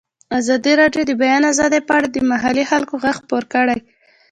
ازادي 0.39 0.73
راډیو 0.81 1.03
د 1.05 1.07
د 1.09 1.11
بیان 1.21 1.43
آزادي 1.51 1.79
په 1.87 1.93
اړه 1.97 2.07
د 2.11 2.17
محلي 2.31 2.63
خلکو 2.71 2.93
غږ 3.03 3.15
خپور 3.21 3.43
کړی. 3.53 3.79